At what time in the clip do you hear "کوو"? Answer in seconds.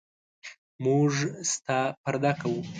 2.41-2.61